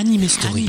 [0.00, 0.68] Anime Story.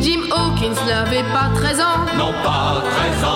[0.00, 1.84] Jim Hawkins n'avait pas 13 ans.
[2.18, 3.33] Non pas 13 ans,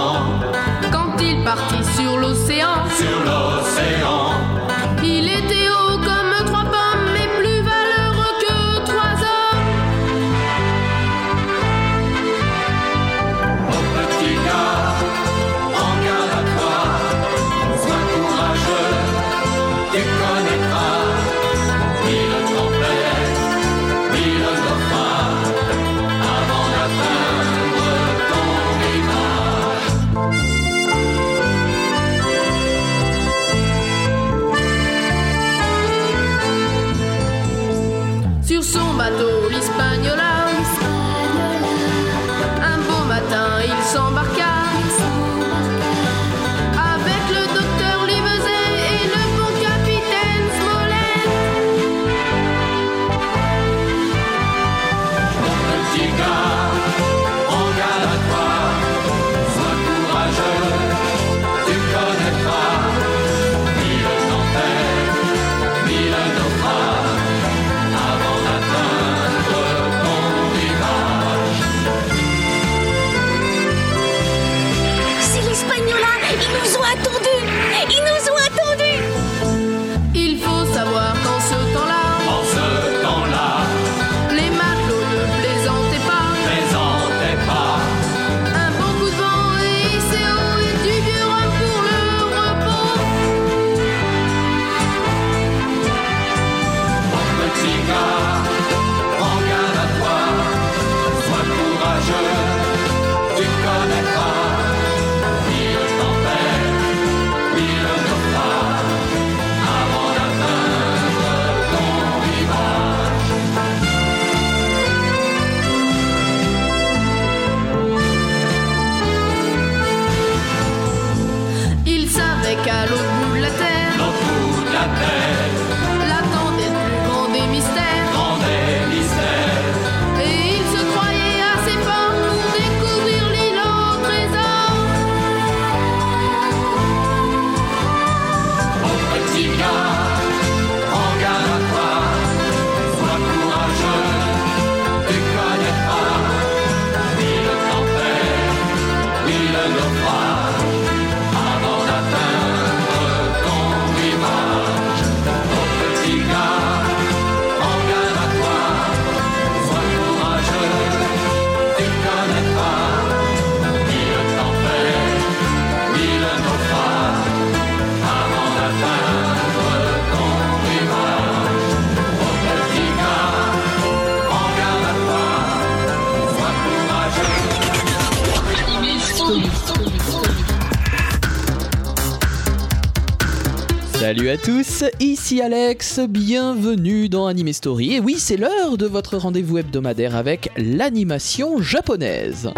[185.37, 187.95] Alex, bienvenue dans Anime Story.
[187.95, 192.51] Et oui, c'est l'heure de votre rendez-vous hebdomadaire avec l'animation japonaise.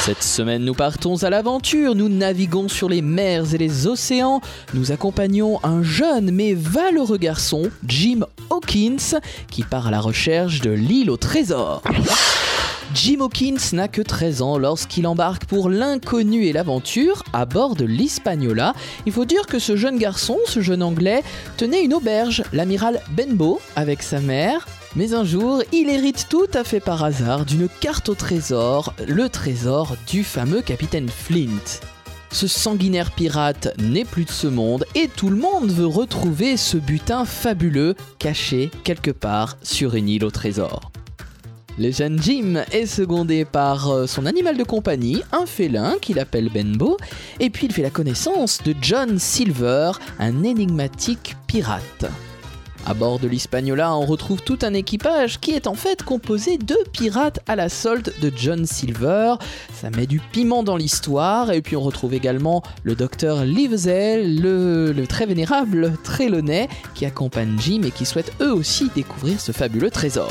[0.00, 4.42] Cette semaine, nous partons à l'aventure, nous naviguons sur les mers et les océans,
[4.74, 8.20] nous accompagnons un jeune mais valeureux garçon, Jim
[8.50, 9.18] Hawkins,
[9.50, 11.82] qui part à la recherche de l'île au trésor.
[12.96, 17.84] Jim Hawkins n'a que 13 ans lorsqu'il embarque pour l'inconnu et l'aventure à bord de
[17.84, 18.72] l'Hispaniola.
[19.04, 21.22] Il faut dire que ce jeune garçon, ce jeune anglais,
[21.58, 24.66] tenait une auberge, l'amiral Benbow, avec sa mère.
[24.96, 29.28] Mais un jour, il hérite tout à fait par hasard d'une carte au trésor, le
[29.28, 31.82] trésor du fameux capitaine Flint.
[32.32, 36.78] Ce sanguinaire pirate n'est plus de ce monde et tout le monde veut retrouver ce
[36.78, 40.90] butin fabuleux caché quelque part sur une île au trésor.
[41.78, 46.48] Le jeune Jim est secondé par euh, son animal de compagnie, un félin qu'il appelle
[46.48, 46.96] Benbow,
[47.38, 52.06] et puis il fait la connaissance de John Silver, un énigmatique pirate.
[52.86, 56.76] À bord de l'Hispaniola, on retrouve tout un équipage qui est en fait composé de
[56.92, 59.34] pirates à la solde de John Silver.
[59.74, 61.50] Ça met du piment dans l'histoire.
[61.50, 67.56] Et puis on retrouve également le docteur Livesey, le, le très vénérable Trelawney, qui accompagne
[67.58, 70.30] Jim et qui souhaite eux aussi découvrir ce fabuleux trésor.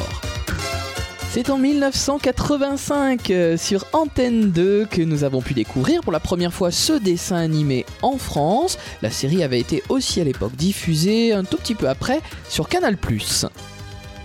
[1.36, 6.54] C'est en 1985 euh, sur Antenne 2 que nous avons pu découvrir pour la première
[6.54, 8.78] fois ce dessin animé en France.
[9.02, 12.96] La série avait été aussi à l'époque diffusée un tout petit peu après sur Canal+.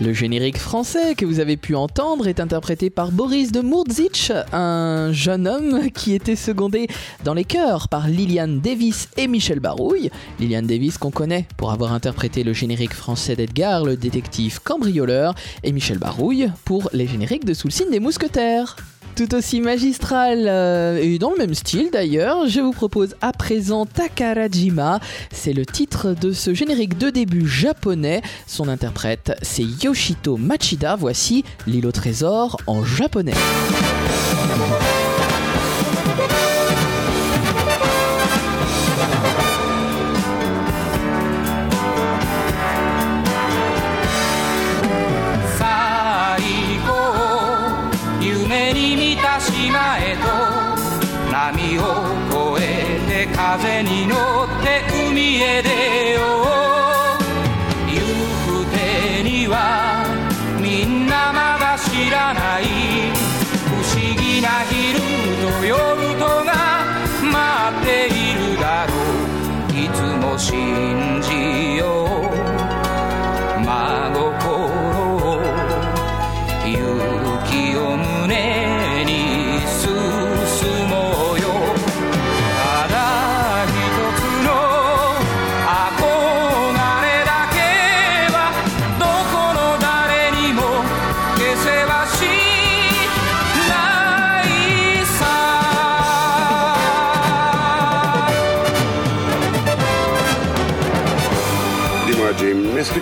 [0.03, 5.13] Le générique français que vous avez pu entendre est interprété par Boris de Murdzich, un
[5.13, 6.89] jeune homme qui était secondé
[7.23, 10.11] dans les chœurs par Liliane Davis et Michel Barouille.
[10.39, 15.73] Liliane Davis qu'on connaît pour avoir interprété le générique français d'Edgar, le détective cambrioleur, et
[15.73, 18.77] Michel Barouille pour les génériques de Sous le signe des mousquetaires.
[19.21, 23.85] Tout aussi magistral euh, et dans le même style d'ailleurs, je vous propose à présent
[23.85, 24.99] Takarajima.
[25.31, 28.23] C'est le titre de ce générique de début japonais.
[28.47, 30.97] Son interprète, c'est Yoshito Machida.
[30.97, 33.35] Voici l'île au trésor en japonais.
[51.53, 51.83] 波を
[52.57, 54.15] 越えて風に乗
[54.45, 56.47] って海へ出よう。
[57.91, 57.99] 行
[58.47, 60.07] く手には
[60.61, 62.65] みんなまだ知らない
[63.67, 65.01] 不思議な昼
[65.41, 65.75] と夜
[66.21, 66.85] とが
[67.33, 67.35] 待
[67.83, 69.75] っているだろう。
[69.77, 72.10] いつも信じよう。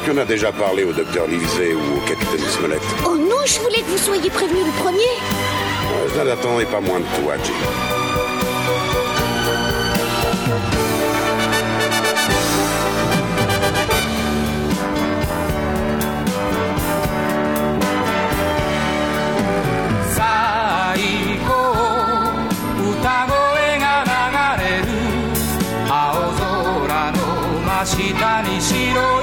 [0.08, 3.60] Tu en as déjà parlé au docteur Livesey ou au capitaine Smollett Oh non, je
[3.60, 5.02] voulais que vous soyez prévenu le premier.
[5.02, 7.52] Euh, Je n'en attendais pas moins de toi, Jim.
[28.60, 29.17] 「最後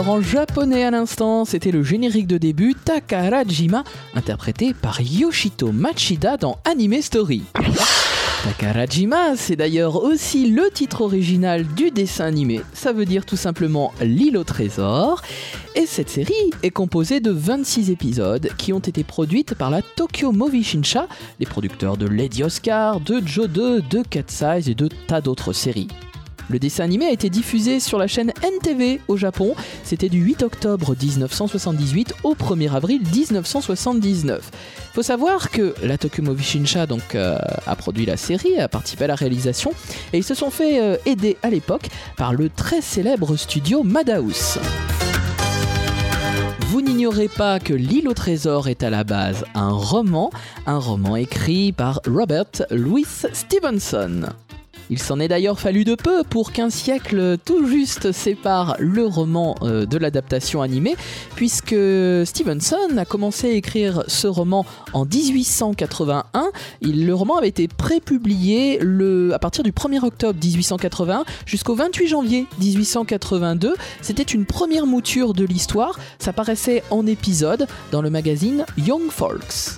[0.00, 6.38] Trésor en japonais à l'instant, c'était le générique de début Takarajima, interprété par Yoshito Machida
[6.38, 7.42] dans Anime Story.
[8.44, 13.92] Takarajima, c'est d'ailleurs aussi le titre original du dessin animé, ça veut dire tout simplement
[14.00, 15.20] l'île au trésor.
[15.76, 20.32] Et cette série est composée de 26 épisodes qui ont été produites par la Tokyo
[20.32, 21.08] Movie Shinsha,
[21.40, 25.52] les producteurs de Lady Oscar, de Joe 2, de Cat Size et de tas d'autres
[25.52, 25.88] séries.
[26.50, 29.54] Le dessin animé a été diffusé sur la chaîne NTV au Japon.
[29.84, 34.50] C'était du 8 octobre 1978 au 1er avril 1979.
[34.92, 39.04] Faut savoir que la Tokyo Movie Shinsha donc, euh, a produit la série, a participé
[39.04, 39.72] à la réalisation,
[40.12, 44.58] et ils se sont fait euh, aider à l'époque par le très célèbre studio Madhouse.
[46.70, 50.30] Vous n'ignorez pas que L'île au trésor est à la base un roman,
[50.66, 54.26] un roman écrit par Robert Louis Stevenson.
[54.90, 59.54] Il s'en est d'ailleurs fallu de peu pour qu'un siècle tout juste sépare le roman
[59.62, 60.96] euh, de l'adaptation animée,
[61.36, 61.74] puisque
[62.24, 66.50] Stevenson a commencé à écrire ce roman en 1881.
[66.80, 68.80] Il- le roman avait été prépublié
[69.32, 73.74] à partir du 1er octobre 1881 jusqu'au 28 janvier 1882.
[74.02, 75.98] C'était une première mouture de l'histoire.
[76.18, 79.76] Ça paraissait en épisode dans le magazine Young Folks.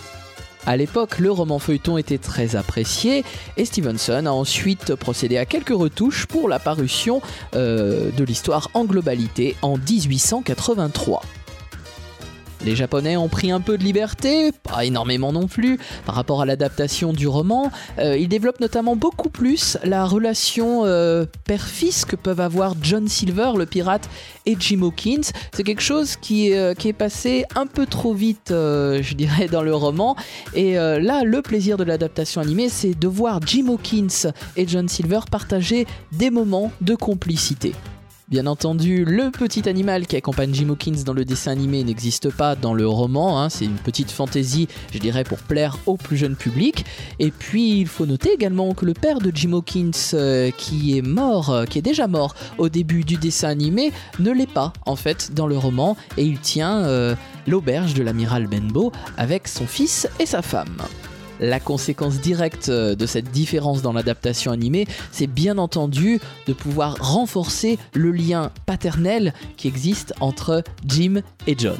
[0.64, 3.24] À l'époque, le roman feuilleton était très apprécié
[3.56, 7.20] et Stevenson a ensuite procédé à quelques retouches pour la parution
[7.54, 11.22] euh, de l'histoire en globalité en 1883.
[12.64, 16.46] Les Japonais ont pris un peu de liberté, pas énormément non plus, par rapport à
[16.46, 17.72] l'adaptation du roman.
[17.98, 23.52] Euh, ils développent notamment beaucoup plus la relation euh, père-fils que peuvent avoir John Silver,
[23.56, 24.08] le pirate,
[24.46, 25.32] et Jim Hawkins.
[25.52, 29.74] C'est quelque chose qui, euh, est passé un peu trop vite, je dirais, dans le
[29.74, 30.16] roman.
[30.52, 35.20] Et là, le plaisir de l'adaptation animée, c'est de voir Jim Hawkins et John Silver
[35.30, 37.72] partager des moments de complicité.
[38.32, 42.56] Bien entendu, le petit animal qui accompagne Jim Hawkins dans le dessin animé n'existe pas
[42.56, 46.34] dans le roman, hein, c'est une petite fantaisie, je dirais, pour plaire au plus jeune
[46.34, 46.86] public.
[47.18, 51.02] Et puis, il faut noter également que le père de Jim Hawkins, euh, qui est
[51.02, 54.96] mort, euh, qui est déjà mort au début du dessin animé, ne l'est pas, en
[54.96, 57.14] fait, dans le roman, et il tient euh,
[57.46, 60.78] l'auberge de l'amiral Benbow avec son fils et sa femme.
[61.42, 66.96] La conséquence directe euh, de cette différence dans l'adaptation animée, c'est bien entendu de pouvoir
[67.00, 71.78] renforcer le lien paternel qui existe entre Jim et John.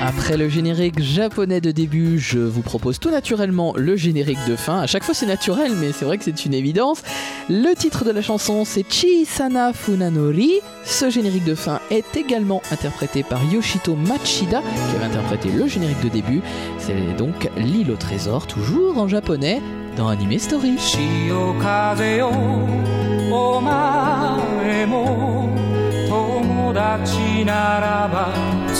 [0.00, 4.78] Après le générique japonais de début, je vous propose tout naturellement le générique de fin.
[4.78, 7.02] À chaque fois c'est naturel, mais c'est vrai que c'est une évidence.
[7.48, 10.60] Le titre de la chanson c'est Chisana Funanori.
[10.84, 16.02] Ce générique de fin est également interprété par Yoshito Machida, qui avait interprété le générique
[16.04, 16.42] de début.
[16.78, 19.60] C'est donc l'île au trésor, toujours en japonais,
[19.96, 20.76] dans Anime Story.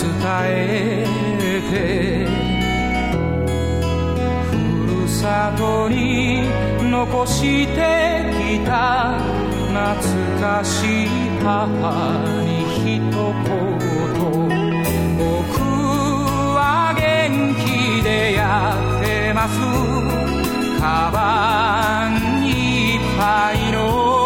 [0.01, 0.07] 伝
[0.45, 1.05] え
[1.71, 2.27] て
[4.49, 4.55] ふ
[5.03, 6.43] るさとに
[6.81, 9.19] 残してきた
[9.69, 11.09] 懐かしい
[11.43, 11.51] 母
[12.45, 13.13] に一言。
[15.19, 15.27] 僕
[16.55, 19.59] は元気でやってます。
[20.81, 22.11] カバン
[22.43, 24.18] にいっぱいの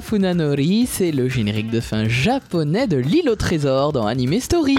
[0.00, 4.76] Funanori, c'est le générique de fin japonais de l'île au trésor dans Anime Story.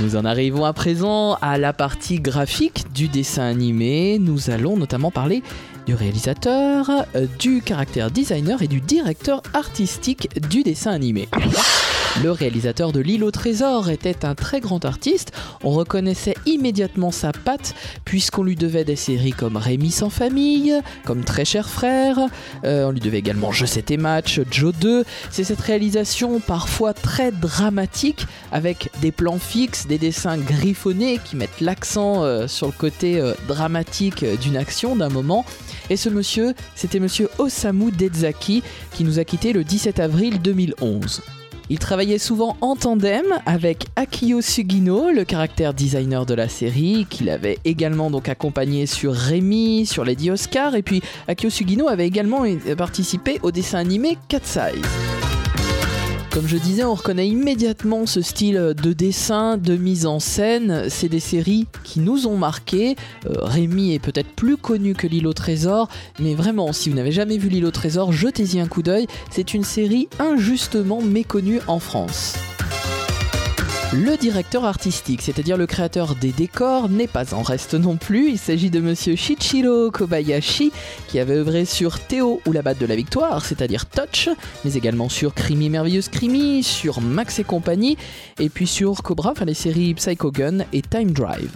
[0.00, 4.18] Nous en arrivons à présent à la partie graphique du dessin animé.
[4.20, 5.42] Nous allons notamment parler
[5.86, 11.28] du réalisateur, euh, du caractère designer et du directeur artistique du dessin animé.
[12.20, 15.32] Le réalisateur de L'île au trésor était un très grand artiste,
[15.64, 20.74] on reconnaissait immédiatement sa patte puisqu'on lui devait des séries comme Rémi sans famille,
[21.06, 22.18] comme Très cher frère,
[22.64, 25.04] euh, on lui devait également Je sais tes matchs, Joe 2.
[25.30, 31.62] C'est cette réalisation parfois très dramatique avec des plans fixes, des dessins griffonnés qui mettent
[31.62, 35.46] l'accent euh, sur le côté euh, dramatique d'une action, d'un moment.
[35.88, 41.22] Et ce monsieur, c'était monsieur Osamu Dezaki qui nous a quitté le 17 avril 2011.
[41.72, 47.30] Il travaillait souvent en tandem avec Akio Sugino, le caractère designer de la série, qu'il
[47.30, 52.44] avait également donc accompagné sur Rémi, sur Lady Oscar, et puis Akio Sugino avait également
[52.76, 55.11] participé au dessin animé Cat Size.
[56.32, 60.86] Comme je disais, on reconnaît immédiatement ce style de dessin, de mise en scène.
[60.88, 62.96] C'est des séries qui nous ont marqués.
[63.26, 67.12] Euh, Rémi est peut-être plus connu que L'île au trésor, mais vraiment, si vous n'avez
[67.12, 69.08] jamais vu L'île au trésor, jetez-y un coup d'œil.
[69.30, 72.32] C'est une série injustement méconnue en France.
[73.94, 78.30] Le directeur artistique, c'est-à-dire le créateur des décors, n'est pas en reste non plus.
[78.30, 80.72] Il s'agit de monsieur Shichiro Kobayashi,
[81.08, 84.30] qui avait œuvré sur Théo ou la batte de la victoire, c'est-à-dire Touch,
[84.64, 87.98] mais également sur Crimi Merveilleuse Crimi, sur Max et compagnie,
[88.38, 91.50] et puis sur Cobra, enfin les séries Psycho Gun et Time Drive.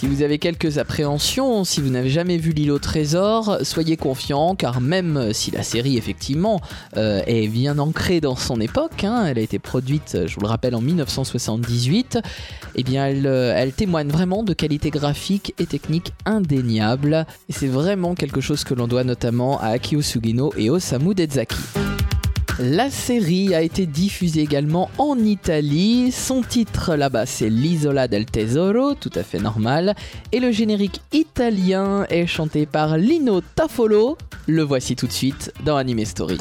[0.00, 4.54] Si vous avez quelques appréhensions, si vous n'avez jamais vu l'île au trésor, soyez confiants
[4.54, 6.60] car même si la série effectivement
[6.96, 10.46] euh, est bien ancrée dans son époque, hein, elle a été produite, je vous le
[10.46, 12.18] rappelle, en 1978,
[12.76, 17.26] eh bien elle, euh, elle témoigne vraiment de qualité graphique et technique indéniable.
[17.48, 21.56] Et c'est vraiment quelque chose que l'on doit notamment à Akio Sugino et Osamu Dezaki.
[22.62, 26.12] La série a été diffusée également en Italie.
[26.12, 29.94] Son titre là-bas c'est L'Isola del Tesoro, tout à fait normal.
[30.30, 34.18] Et le générique italien est chanté par Lino Tafolo.
[34.46, 36.36] Le voici tout de suite dans Anime Story.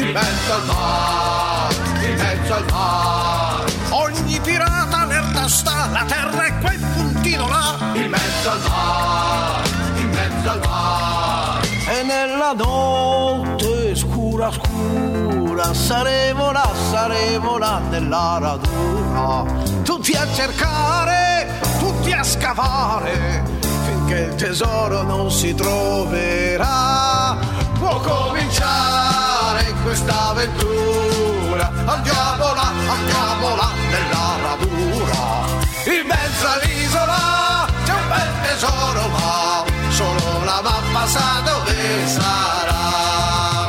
[0.00, 1.74] In mezzo al mare,
[2.06, 3.72] in mezzo al mare.
[3.90, 10.08] Ogni pirata allerta sta, la terra è quel puntino là, in mezzo al mare, in
[10.10, 11.68] mezzo al mare.
[11.88, 19.44] E nella notte scura scura saremo là, saremo là nella raduna,
[19.82, 23.42] tutti a cercare, tutti a scavare
[23.84, 27.36] finché il tesoro non si troverà.
[27.78, 29.27] Può cominciare
[29.88, 31.72] questa avventura.
[31.86, 35.46] Andiamo là, andiamo là nella radura.
[35.86, 43.66] In mezzo all'isola c'è un bel tesoro, ma solo la mappa sa dove sarà.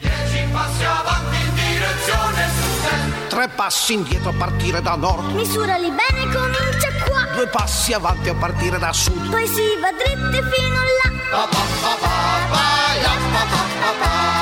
[0.00, 3.26] Dieci passi avanti in direzione sud-est.
[3.28, 7.22] Tre passi indietro a partire da nord, Misurali bene, comincia qua.
[7.36, 9.30] due passi avanti a partire da sud.
[9.30, 11.10] Poi si va dritti fino là.
[11.30, 12.10] Pa, pa, pa, pa,
[12.50, 12.66] pa,
[13.04, 14.00] pa, pa, pa, pa.
[14.02, 14.41] Pa,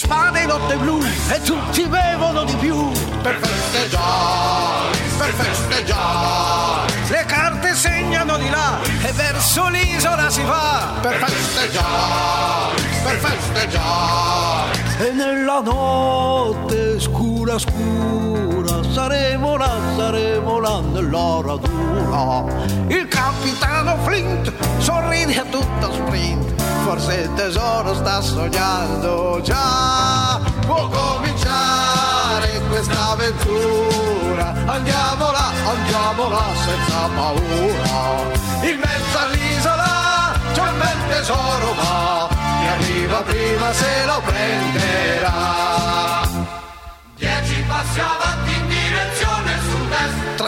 [0.00, 6.92] spade, notte blu e tutti bevono di più per festeggiare, per festeggiare.
[7.08, 14.78] Le carte segnano di là e verso l'isola si va per festeggiare, per festeggiare.
[15.00, 22.44] E nella notte scura scura saremo là, saremo là nella raduna.
[22.88, 26.59] Il capitano Flint sorride a tutto sprint.
[26.84, 30.40] Forse il tesoro sta sognando già.
[30.66, 34.54] Può cominciare questa avventura.
[34.66, 38.38] Andiamo là, andiamo là senza paura.
[38.62, 44.89] In mezzo all'isola c'è un bel tesoro, ma chi arriva prima se lo prenderà.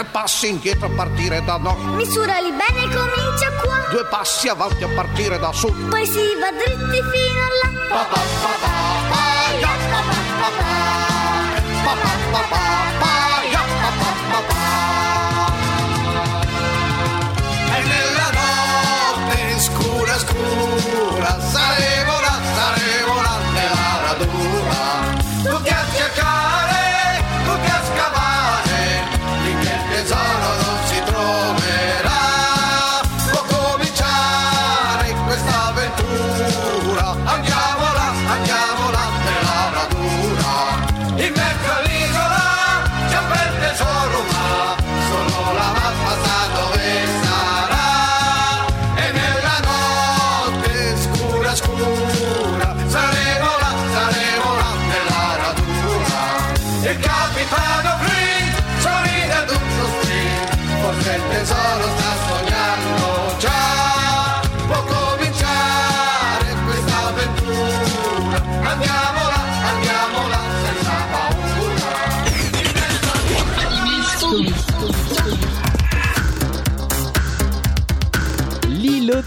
[0.03, 3.87] Tre passi indietro a partire da nord, Misurali bene, comincia qua.
[3.89, 5.73] due passi avanti a partire da sud.
[5.91, 7.71] Poi si va dritti fino là.
[7.89, 8.73] Pa, pa, pa, pa,
[9.13, 9.23] pa,
[9.93, 10.03] pa,
[12.33, 12.61] pa, pa.
[12.99, 13.22] Pa,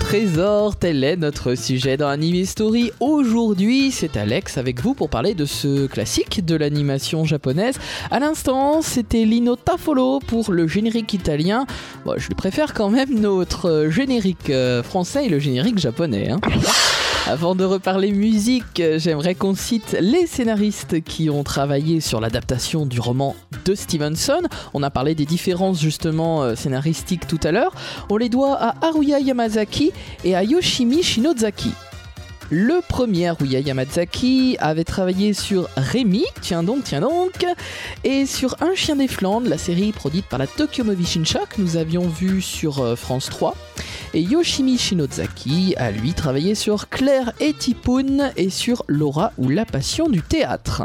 [0.06, 2.92] trésor, tel est notre sujet dans Anime Story.
[3.00, 7.80] Aujourd'hui, c'est Alex avec vous pour parler de ce classique de l'animation japonaise.
[8.12, 11.66] À l'instant, c'était Lino Tafolo pour le générique italien.
[12.18, 16.30] Je préfère quand même notre générique euh, français et le générique japonais.
[16.30, 16.40] hein.
[17.28, 23.00] Avant de reparler musique, j'aimerais qu'on cite les scénaristes qui ont travaillé sur l'adaptation du
[23.00, 23.36] roman
[23.66, 24.44] de Stevenson.
[24.76, 27.74] On a parlé des différences justement euh, scénaristiques tout à l'heure.
[28.12, 29.92] On les doit à Haruya Yamazaki
[30.24, 31.72] et à Yoshimi Shinozaki.
[32.52, 37.44] Le premier Haruya Yamazaki avait travaillé sur Rémi, tiens donc, tiens donc,
[38.04, 41.60] et sur Un chien des Flandres, la série produite par la Tokyo Movie Shinsha que
[41.60, 43.56] nous avions vue sur euh, France 3.
[44.14, 49.66] Et Yoshimi Shinozaki a lui travaillé sur Claire et Tipoun et sur Laura ou la
[49.66, 50.84] passion du théâtre.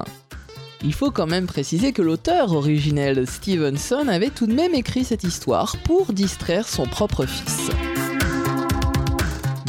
[0.82, 5.24] Il faut quand même préciser que l'auteur originel Stevenson avait tout de même écrit cette
[5.24, 7.70] histoire pour distraire son propre fils.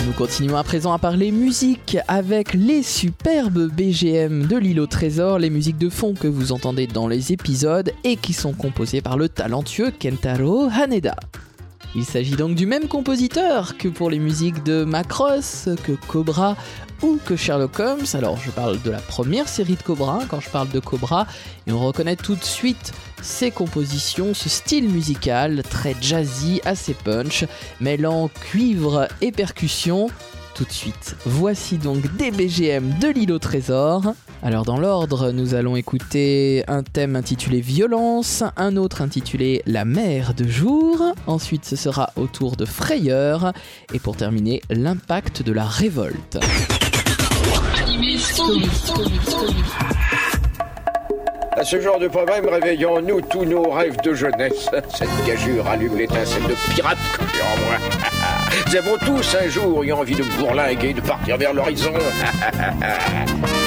[0.06, 5.38] Nous continuons à présent à parler musique avec les superbes BGM de l'île au trésor,
[5.38, 9.16] les musiques de fond que vous entendez dans les épisodes et qui sont composées par
[9.16, 11.16] le talentueux Kentaro Haneda.
[11.93, 16.56] Il s'agit donc du même compositeur que pour les musiques de Macross, que Cobra
[17.01, 18.06] ou que Sherlock Holmes.
[18.13, 21.27] Alors je parle de la première série de Cobra hein, quand je parle de Cobra
[21.67, 27.45] et on reconnaît tout de suite ses compositions, ce style musical très jazzy, assez punch,
[27.82, 30.08] mêlant cuivre et percussion.
[30.56, 34.13] Tout de suite, voici donc des BGM de l'île au trésor.
[34.43, 40.34] Alors dans l'ordre, nous allons écouter un thème intitulé Violence, un autre intitulé La mer
[40.34, 43.54] de jour, ensuite ce sera au tour de Frayeur,
[43.93, 46.39] et pour terminer, l'impact de la révolte.
[51.51, 54.69] À ce genre de problème, réveillons-nous tous nos rêves de jeunesse.
[54.95, 57.77] Cette gageure allume l'étincelle de pirate que j'ai en moi.
[58.65, 61.93] Nous avons tous un jour eu envie de bourlinguer de partir vers l'horizon.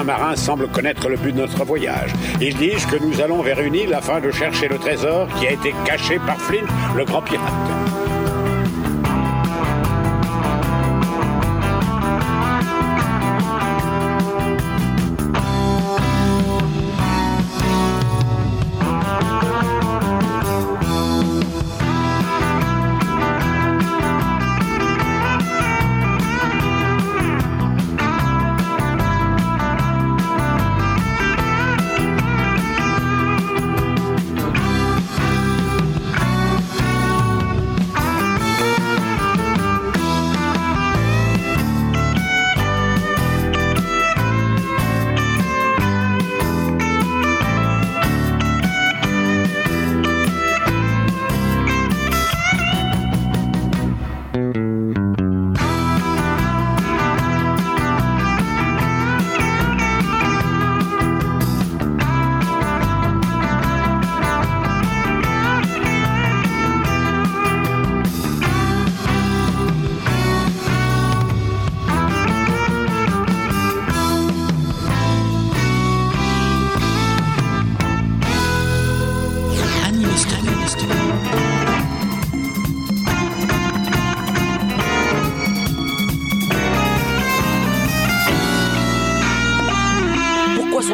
[0.00, 2.12] certains marins semblent connaître le but de notre voyage.
[2.40, 5.52] Ils disent que nous allons vers une île afin de chercher le trésor qui a
[5.52, 7.79] été caché par Flint, le grand pirate.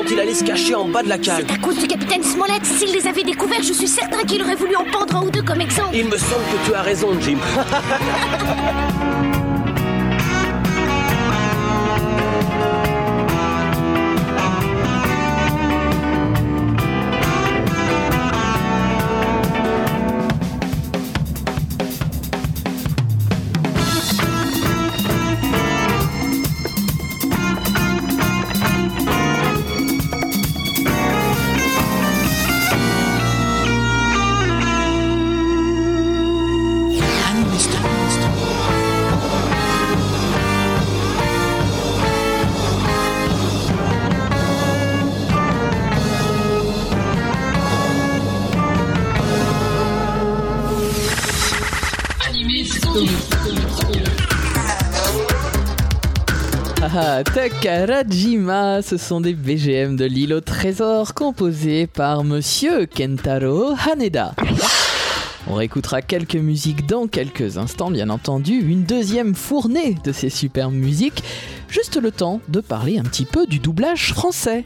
[0.09, 1.45] Se cacher en bas de la cale.
[1.49, 2.65] C'est à cause du capitaine Smollett.
[2.65, 5.43] S'il les avait découverts, je suis certain qu'il aurait voulu en pendre un ou deux
[5.43, 5.91] comme exemple.
[5.95, 7.39] Il me semble que tu as raison, Jim.
[57.25, 64.35] Takarajima, ce sont des BGM de l'île au trésor composés par monsieur Kentaro Haneda.
[65.49, 70.75] On réécoutera quelques musiques dans quelques instants, bien entendu, une deuxième fournée de ces superbes
[70.75, 71.23] musiques,
[71.69, 74.65] juste le temps de parler un petit peu du doublage français.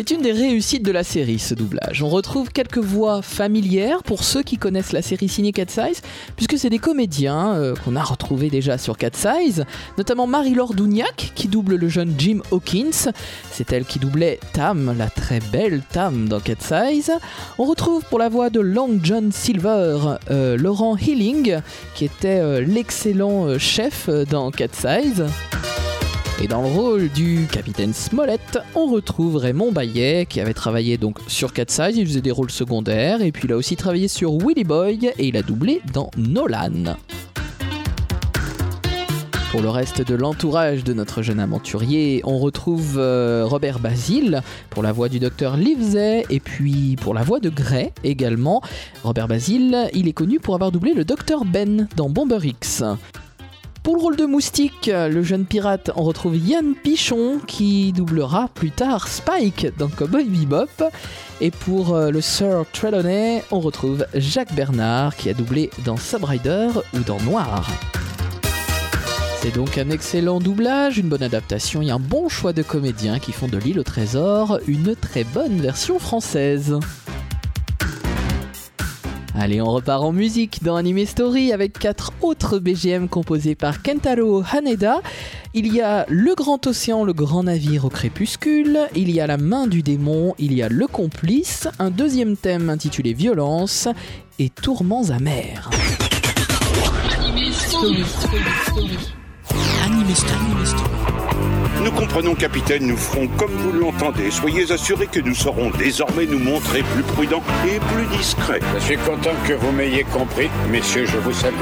[0.00, 2.02] C'est une des réussites de la série, ce doublage.
[2.02, 6.00] On retrouve quelques voix familières pour ceux qui connaissent la série ciné Cat Size,
[6.36, 9.66] puisque c'est des comédiens euh, qu'on a retrouvés déjà sur Cat Size,
[9.98, 13.12] notamment Marie-Laure Dougnac qui double le jeune Jim Hawkins.
[13.52, 17.12] C'est elle qui doublait Tam, la très belle Tam dans Cat Size.
[17.58, 21.60] On retrouve pour la voix de Long John Silver euh, Laurent Healing,
[21.94, 25.26] qui était euh, l'excellent chef dans Cat Size.
[26.42, 31.18] Et dans le rôle du capitaine Smollett, on retrouve Raymond Bayet qui avait travaillé donc
[31.26, 34.32] sur Cat Size, il faisait des rôles secondaires et puis il a aussi travaillé sur
[34.38, 36.96] Willy Boy et il a doublé dans Nolan.
[39.50, 44.82] Pour le reste de l'entourage de notre jeune aventurier, on retrouve euh, Robert Basile pour
[44.82, 48.62] la voix du docteur Livesey et puis pour la voix de Gray également.
[49.02, 52.82] Robert Basile, il est connu pour avoir doublé le docteur Ben dans Bomber X.
[53.82, 58.70] Pour le rôle de Moustique, le jeune pirate, on retrouve Yann Pichon qui doublera plus
[58.70, 60.84] tard Spike dans Cowboy Bebop.
[61.40, 66.68] Et pour euh, le Sir Trelawney, on retrouve Jacques Bernard qui a doublé dans Subrider
[66.94, 67.66] ou dans Noir.
[69.40, 73.32] C'est donc un excellent doublage, une bonne adaptation et un bon choix de comédiens qui
[73.32, 76.78] font de l'île au trésor une très bonne version française.
[79.34, 84.42] Allez, on repart en musique dans Anime Story avec quatre autres BGM composés par Kentaro
[84.52, 85.00] Haneda.
[85.54, 89.36] Il y a Le Grand Océan, le grand navire au crépuscule, il y a La
[89.36, 93.88] main du démon, il y a Le complice, un deuxième thème intitulé Violence
[94.38, 95.70] et Tourments amers.
[101.82, 104.30] Nous comprenons, capitaine, nous ferons comme vous l'entendez.
[104.30, 108.60] Soyez assurés que nous saurons désormais nous montrer plus prudents et plus discrets.
[108.74, 110.50] Je suis content que vous m'ayez compris.
[110.70, 111.54] Messieurs, je vous salue.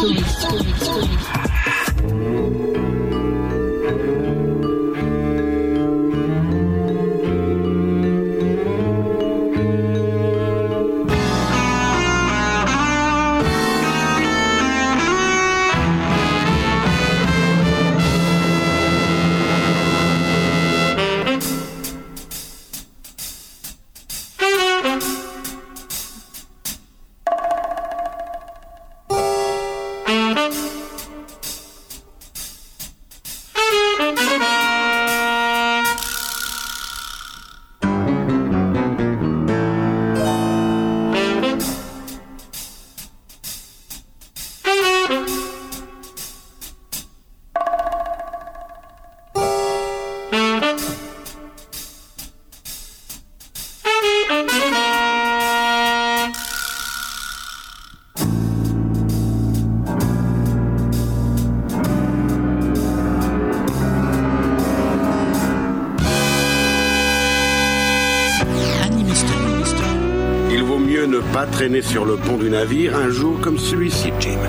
[0.00, 0.89] Feliz, feliz, feliz.
[71.90, 74.39] Sur le pont du navire un jour comme celui-ci, Jim.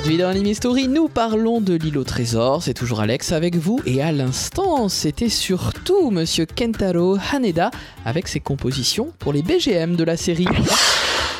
[0.00, 2.62] Aujourd'hui dans Anime Story, nous parlons de l'île au trésor.
[2.62, 3.80] C'est toujours Alex avec vous.
[3.84, 7.70] Et à l'instant, c'était surtout Monsieur Kentaro Haneda
[8.06, 10.46] avec ses compositions pour les BGM de la série.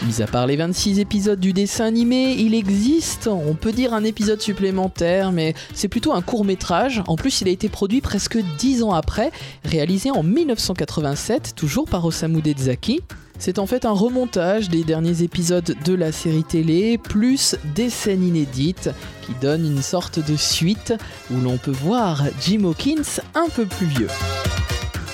[0.06, 4.04] Mis à part les 26 épisodes du dessin animé, il existe, on peut dire un
[4.04, 7.02] épisode supplémentaire, mais c'est plutôt un court métrage.
[7.06, 9.30] En plus, il a été produit presque 10 ans après,
[9.64, 13.00] réalisé en 1987, toujours par Osamu Dezaki.
[13.40, 18.22] C'est en fait un remontage des derniers épisodes de la série télé, plus des scènes
[18.22, 18.90] inédites,
[19.22, 20.92] qui donnent une sorte de suite
[21.30, 24.08] où l'on peut voir Jim Hawkins un peu plus vieux.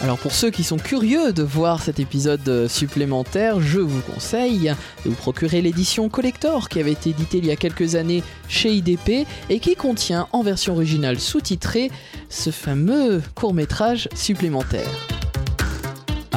[0.03, 4.75] Alors pour ceux qui sont curieux de voir cet épisode supplémentaire, je vous conseille
[5.05, 8.73] de vous procurer l'édition collector qui avait été éditée il y a quelques années chez
[8.73, 11.93] IDP et qui contient en version originale sous-titrée
[12.29, 15.16] ce fameux court métrage supplémentaire.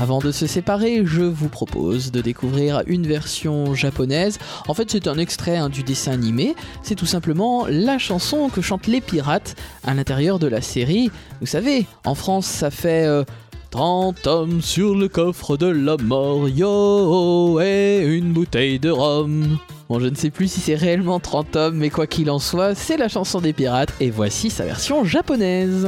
[0.02, 4.40] Avant de se séparer, je vous propose de découvrir une version japonaise.
[4.70, 6.56] En fait, c'est un extrait hein, du dessin animé.
[6.84, 11.12] C'est tout simplement la chanson que chantent les pirates à l'intérieur de la série.
[11.42, 13.26] Vous savez, en France, ça fait euh,
[13.72, 19.60] 30 hommes sur le coffre de la mort, yo, et une bouteille de rhum.
[19.88, 22.74] Bon, je ne sais plus si c'est réellement 30 hommes, mais quoi qu'il en soit,
[22.74, 25.88] c'est la chanson des pirates, et voici sa version japonaise.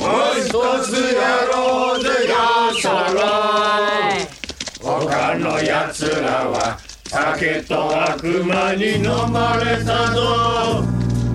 [0.00, 0.48] もう一
[0.84, 2.34] つやろうぜよ
[2.80, 3.20] そろ
[4.80, 10.82] 他のやつらは酒と悪魔に飲まれたぞ。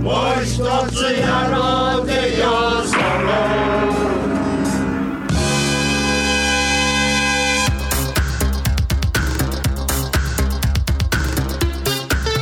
[0.01, 2.45] もう一つやろうぜよ
[2.83, 4.16] そろ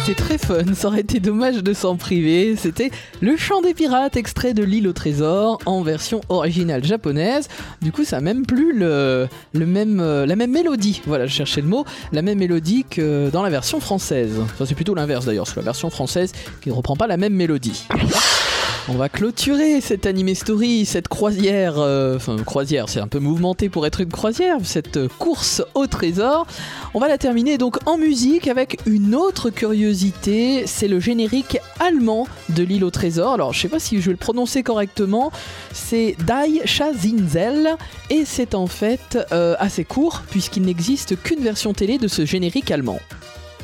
[0.05, 2.55] C'est très fun, ça aurait été dommage de s'en priver.
[2.55, 2.91] C'était
[3.21, 7.47] Le chant des pirates, extrait de l'île au trésor, en version originale japonaise.
[7.81, 11.01] Du coup, ça a même plus le, le même, euh, la même mélodie.
[11.07, 11.85] Voilà, je cherchais le mot.
[12.11, 14.33] La même mélodie que dans la version française.
[14.43, 17.33] Enfin, c'est plutôt l'inverse d'ailleurs, c'est la version française qui ne reprend pas la même
[17.33, 17.87] mélodie.
[18.87, 23.67] On va clôturer cette anime story, cette croisière, euh, enfin croisière, c'est un peu mouvementé
[23.67, 26.45] pour être une croisière, cette course au trésor.
[26.93, 32.27] On va la terminer donc en musique avec une autre curiosité, c'est le générique allemand
[32.49, 33.33] de l'île au trésor.
[33.33, 35.31] Alors je sais pas si je vais le prononcer correctement,
[35.73, 37.77] c'est Die Schazinsel
[38.11, 42.69] et c'est en fait euh, assez court puisqu'il n'existe qu'une version télé de ce générique
[42.69, 42.99] allemand.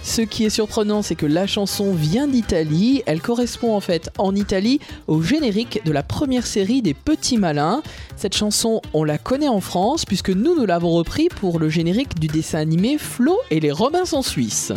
[0.04, 3.04] Ce qui est surprenant, c'est que la chanson vient d'Italie.
[3.06, 7.82] Elle correspond en fait en Italie au générique de la première série des Petits Malins.
[8.18, 12.20] Cette chanson, on la connaît en France puisque nous, nous l'avons repris pour le générique
[12.20, 14.74] du dessin animé Flo et les Robinson Suisses.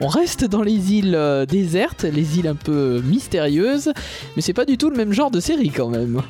[0.00, 3.92] On reste dans les îles euh, désertes, les îles un peu mystérieuses,
[4.36, 6.22] mais c'est pas du tout le même genre de série quand même.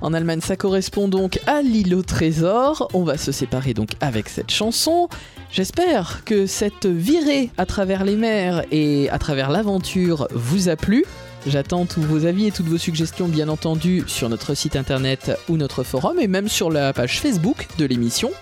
[0.00, 2.88] En Allemagne, ça correspond donc à l'île au trésor.
[2.94, 5.08] On va se séparer donc avec cette chanson.
[5.50, 11.04] J'espère que cette virée à travers les mers et à travers l'aventure vous a plu.
[11.46, 15.56] J'attends tous vos avis et toutes vos suggestions, bien entendu, sur notre site internet ou
[15.56, 18.32] notre forum et même sur la page Facebook de l'émission.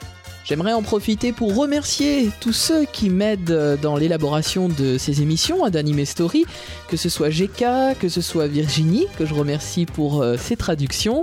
[0.44, 6.04] J'aimerais en profiter pour remercier tous ceux qui m'aident dans l'élaboration de ces émissions d'Anime
[6.04, 6.44] Story,
[6.88, 11.22] que ce soit GK, que ce soit Virginie, que je remercie pour euh, ses traductions.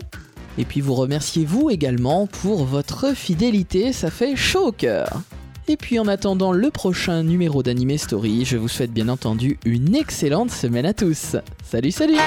[0.58, 5.22] Et puis vous remerciez vous également pour votre fidélité, ça fait chaud au cœur.
[5.68, 9.96] Et puis en attendant le prochain numéro d'Anime Story, je vous souhaite bien entendu une
[9.96, 11.36] excellente semaine à tous.
[11.64, 12.18] Salut salut